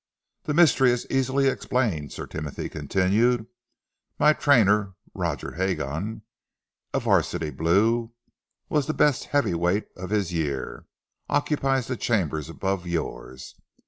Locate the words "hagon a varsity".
5.51-7.51